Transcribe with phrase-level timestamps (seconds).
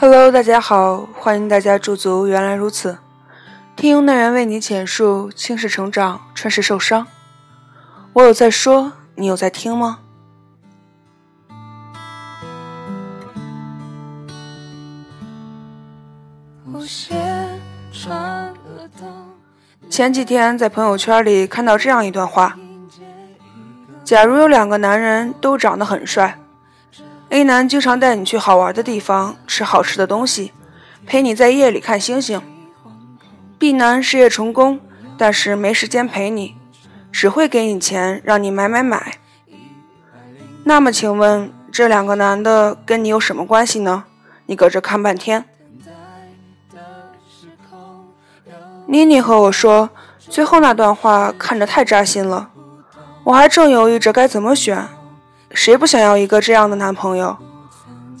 [0.00, 2.28] Hello，大家好，欢迎大家驻足。
[2.28, 2.98] 原来如此，
[3.74, 7.04] 听那人为你简述：青是成长，春是受伤。
[8.12, 9.98] 我有在说，你有在听吗？
[19.90, 22.56] 前几天在朋友圈里看到这样一段话：
[24.04, 26.38] 假如有两个男人都长得很帅。
[27.30, 30.52] A 男经常带你去好玩的地方，吃好吃的东西，
[31.06, 32.40] 陪你在夜里看星星。
[33.58, 34.80] B 男事业成功，
[35.18, 36.56] 但是没时间陪你，
[37.12, 39.18] 只会给你钱让你买买买。
[40.64, 44.04] 那么，请问这两个男的跟你有什么关系呢？
[44.46, 45.44] 你搁这看半天。
[48.86, 52.50] 妮妮和我说，最后那段话看着太扎心了，
[53.24, 54.88] 我还正犹豫着该怎么选。
[55.58, 57.36] 谁不想要一个这样的男朋友？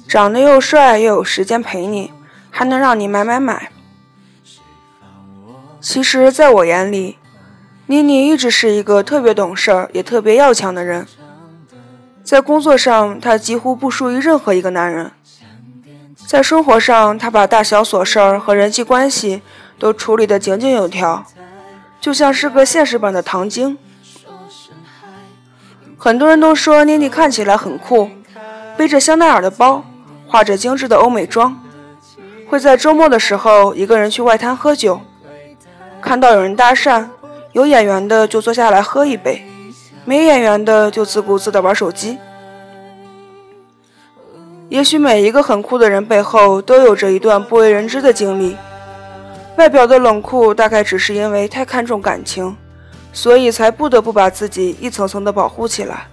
[0.08, 2.12] 长得又帅，又有时间陪你，
[2.50, 3.70] 还能让你买买买。
[5.80, 7.16] 其实，在我眼里，
[7.86, 11.06] 妮妮一直是一个特别懂事儿也特别要强的人。
[12.24, 15.12] 在工作上，她几乎不输于任何一个男人；
[16.26, 19.42] 在生活上，她把大小琐事儿和人际关系
[19.78, 21.24] 都处理得井井有条，
[22.00, 23.78] 就像是个现实版的唐晶。
[26.00, 28.08] 很多人都说妮妮看起来很酷，
[28.76, 29.84] 背着香奈儿的包，
[30.28, 31.60] 化着精致的欧美妆，
[32.46, 35.00] 会在周末的时候一个人去外滩喝酒。
[36.00, 37.04] 看到有人搭讪，
[37.50, 39.44] 有眼缘的就坐下来喝一杯，
[40.04, 42.16] 没眼缘的就自顾自的玩手机。
[44.68, 48.56] 也许每一个很酷的人背后都有着一段不为人知的经历，
[49.56, 52.56] 外表的冷酷大概只是因为太看重感情。
[53.18, 56.06] 所以才不得不把自己一层层的保护起来。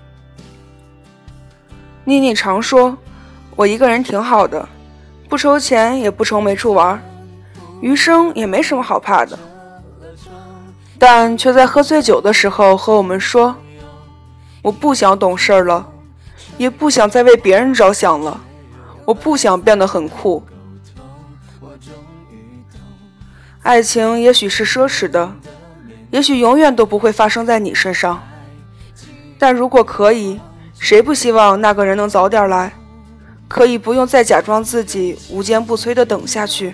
[2.03, 2.97] 妮妮常说
[3.55, 4.67] ：“我一个人挺好的，
[5.29, 6.99] 不愁钱，也不愁没处玩，
[7.79, 9.37] 余生也没什么好怕的。”
[10.97, 13.55] 但却在喝醉酒的时候和我们说
[14.63, 15.87] ：“我不想懂事了，
[16.57, 18.41] 也不想再为别人着想了，
[19.05, 20.41] 我不想变得很酷。
[23.61, 25.31] 爱情也许是奢侈的。”
[26.15, 28.23] 也许永远都不会发生在你身上，
[29.37, 30.39] 但如果可以，
[30.79, 32.71] 谁不希望那个人能早点来？
[33.49, 36.73] 可以不用再假装自己无坚不摧的等下去。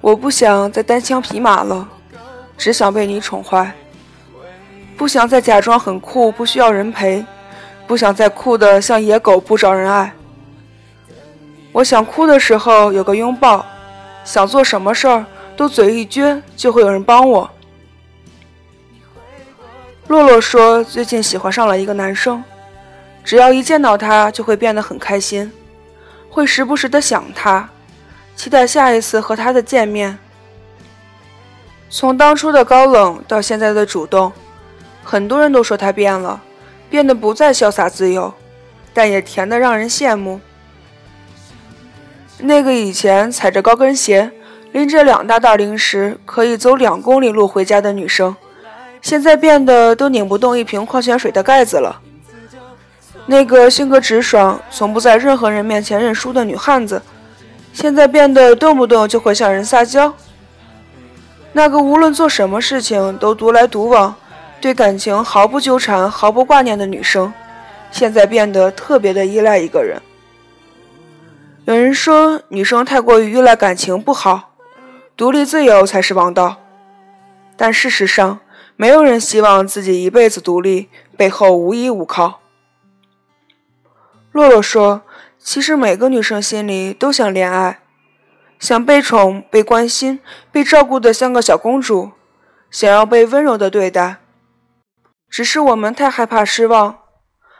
[0.00, 1.88] 我不想再单枪匹马了。
[2.56, 3.72] 只想被你宠坏，
[4.96, 7.24] 不想再假装很酷，不需要人陪，
[7.86, 10.12] 不想再酷的像野狗，不招人爱。
[11.72, 13.64] 我想哭的时候有个拥抱，
[14.24, 17.50] 想做什么事儿都嘴一撅就会有人帮我。
[20.08, 22.42] 洛洛说最近喜欢上了一个男生，
[23.22, 25.52] 只要一见到他就会变得很开心，
[26.30, 27.68] 会时不时的想他，
[28.34, 30.18] 期待下一次和他的见面。
[31.88, 34.32] 从当初的高冷到现在的主动，
[35.04, 36.40] 很多人都说他变了，
[36.90, 38.32] 变得不再潇洒自由，
[38.92, 40.40] 但也甜得让人羡慕。
[42.38, 44.30] 那个以前踩着高跟鞋，
[44.72, 48.36] 拎着两大袋零食，可以走两公里路回家的女生，
[49.00, 52.00] 现在变得都拧不动一瓶矿泉水的盖子了。
[53.24, 57.00] 那个性格直爽、从不在任何人面前认输的女汉子，
[57.72, 60.12] 现在变得动不动就会向人撒娇。
[61.56, 64.14] 那个无论做什么事情都独来独往，
[64.60, 67.32] 对感情毫不纠缠、毫不挂念的女生，
[67.90, 70.02] 现在变得特别的依赖一个人。
[71.64, 74.50] 有人说，女生太过于依赖感情不好，
[75.16, 76.56] 独立自由才是王道。
[77.56, 78.40] 但事实上，
[78.76, 82.40] 没有人希望自己一辈子独立，背后无依无靠。
[84.30, 85.00] 洛洛说
[85.42, 87.78] ：“其实每个女生心里都想恋爱。”
[88.58, 90.20] 想被宠、被关心、
[90.50, 92.12] 被照顾得像个小公主，
[92.70, 94.16] 想要被温柔的对待。
[95.28, 96.98] 只是我们太害怕失望，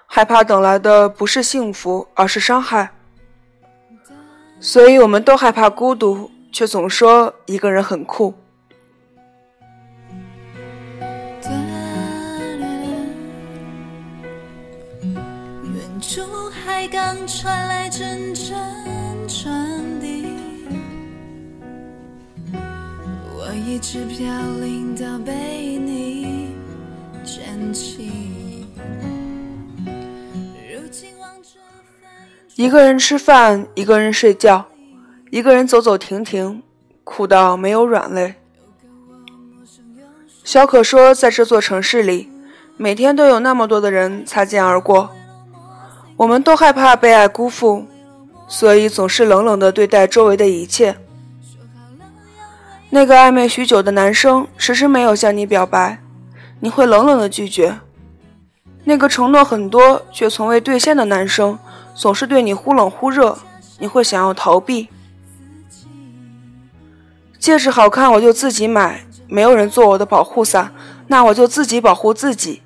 [0.06, 2.92] 害怕等来的不是幸福，而是伤害。
[4.58, 8.34] 所以，我们都害怕孤独，却总说一个人很酷。
[15.42, 18.56] 远处海港传来阵阵
[23.76, 24.26] 一直飘
[24.58, 26.54] 零到被你
[27.22, 28.64] 捡起。
[32.54, 34.64] 一个人吃饭，一个人睡觉，
[35.30, 36.62] 一个人走走停停，
[37.04, 38.36] 苦到没有软肋。
[40.42, 42.30] 小可说，在这座城市里，
[42.78, 45.10] 每天都有那么多的人擦肩而过，
[46.16, 47.84] 我们都害怕被爱辜负，
[48.48, 50.96] 所以总是冷冷地对待周围的一切。
[52.90, 55.98] 那个暧昧许久的男生迟迟没有向你表白，
[56.60, 57.78] 你会冷冷的拒绝。
[58.84, 61.58] 那个承诺很多却从未兑现的男生，
[61.94, 63.36] 总是对你忽冷忽热，
[63.80, 64.88] 你会想要逃避。
[67.38, 70.72] 戒指好看我就自己买，没有人做我的保护伞，
[71.08, 72.62] 那我就自己保护自己。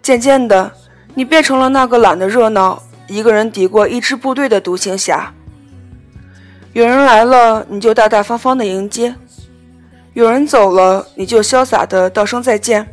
[0.00, 0.72] 渐渐的，
[1.14, 5.34] 你变成了那个懒得热闹，一个人抵过一支部队的独行侠。
[6.74, 9.14] 有人来了，你就大大方方的迎接；
[10.12, 12.84] 有人走了，你就潇洒的道声再见。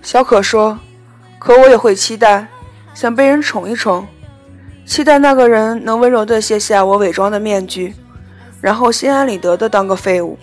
[0.00, 0.78] 小可说
[1.40, 2.46] ：“可我也会期待，
[2.94, 4.06] 想被人宠一宠，
[4.86, 7.92] 期待那个人能温柔地卸下我伪装的面具，
[8.60, 10.38] 然后心安理得地当个废物。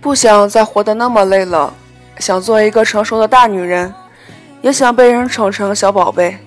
[0.00, 1.74] 不想再活得那么累了，
[2.18, 3.92] 想做一个成熟的大女人，
[4.62, 6.38] 也想被人宠成小宝贝。”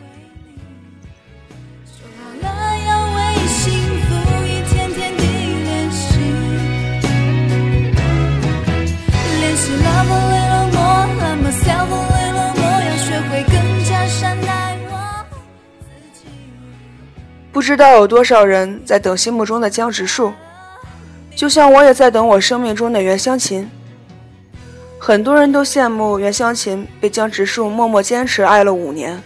[17.68, 20.32] 知道有多少人在等心目中的江直树，
[21.36, 23.70] 就像我也在等我生命中的袁湘琴。
[24.98, 29.22] 很多人都羡慕袁湘琴被江直树默默坚持爱了五年，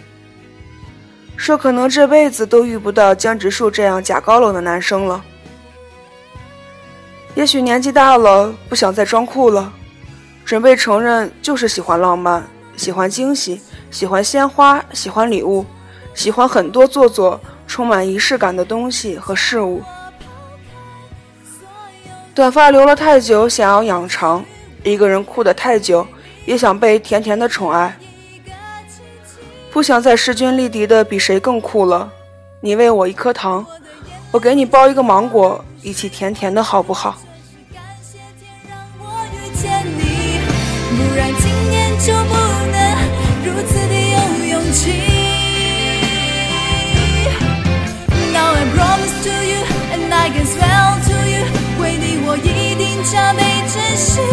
[1.36, 5.22] 说可能这辈子都遇不到江直树这样假高冷的男生了。
[7.36, 9.72] 也许年纪大了，不想再装酷了，
[10.44, 12.44] 准备承认就是喜欢浪漫，
[12.76, 13.60] 喜欢惊喜，
[13.92, 15.64] 喜欢鲜花，喜欢礼物，
[16.12, 17.40] 喜欢很多做作。
[17.72, 19.82] 充满仪式感的东西和事物。
[22.34, 24.44] 短发留了太久，想要养长；
[24.84, 26.06] 一个人哭得太久，
[26.44, 27.96] 也想被甜甜的宠爱。
[29.70, 32.12] 不想再势均力敌的比谁更酷了。
[32.60, 33.64] 你喂我一颗糖，
[34.30, 37.16] 我给你包一个芒果，一起甜甜的，好不好？
[38.98, 39.06] 不
[41.16, 42.34] 然今年就不
[42.70, 42.76] 能
[43.46, 44.18] 如此的有
[44.50, 45.11] 勇气。
[50.32, 51.44] Can smell to you，
[51.78, 54.31] 为你我一定加倍珍惜。